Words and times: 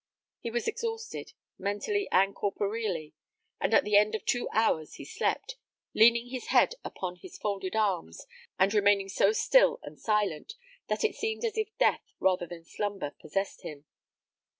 He 0.39 0.49
was 0.49 0.67
exhausted, 0.67 1.33
mentally 1.59 2.09
and 2.11 2.33
corporeally; 2.35 3.13
and 3.59 3.71
at 3.71 3.83
the 3.83 3.97
end 3.97 4.15
of 4.15 4.25
two 4.25 4.49
hours 4.51 4.95
he 4.95 5.05
slept, 5.05 5.57
leaning 5.93 6.29
his 6.29 6.47
head 6.47 6.73
upon 6.83 7.17
his 7.17 7.37
folded 7.37 7.75
arms, 7.75 8.25
and 8.57 8.73
remaining 8.73 9.09
so 9.09 9.31
still 9.31 9.79
and 9.83 9.99
silent, 10.01 10.55
that 10.87 11.03
it 11.03 11.13
seemed 11.15 11.45
as 11.45 11.55
if 11.55 11.69
death 11.77 12.15
rather 12.19 12.47
than 12.47 12.65
slumber 12.65 13.11
possessed 13.21 13.61
him. 13.61 13.85